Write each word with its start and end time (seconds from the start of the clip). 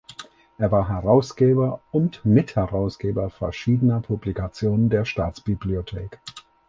Er 0.57 0.71
war 0.71 0.89
Herausgeber 0.89 1.79
und 1.91 2.25
Mitherausgeber 2.25 3.29
verschiedener 3.29 4.01
Publikationen 4.01 4.89
der 4.89 5.05
Staatsbibliothek. 5.05 6.19